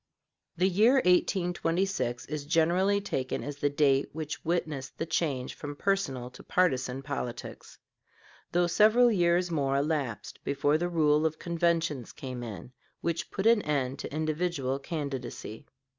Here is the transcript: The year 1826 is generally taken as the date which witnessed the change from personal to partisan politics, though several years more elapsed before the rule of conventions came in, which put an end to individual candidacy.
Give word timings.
The 0.57 0.67
year 0.67 0.93
1826 0.95 2.25
is 2.25 2.45
generally 2.45 2.99
taken 3.01 3.43
as 3.43 3.57
the 3.57 3.69
date 3.69 4.09
which 4.13 4.43
witnessed 4.43 4.97
the 4.97 5.05
change 5.05 5.53
from 5.53 5.75
personal 5.75 6.31
to 6.31 6.41
partisan 6.41 7.03
politics, 7.03 7.77
though 8.51 8.65
several 8.65 9.11
years 9.11 9.51
more 9.51 9.75
elapsed 9.77 10.43
before 10.43 10.79
the 10.79 10.89
rule 10.89 11.23
of 11.23 11.37
conventions 11.37 12.13
came 12.13 12.41
in, 12.41 12.71
which 13.01 13.29
put 13.29 13.45
an 13.45 13.61
end 13.61 13.99
to 13.99 14.11
individual 14.11 14.79
candidacy. 14.79 15.67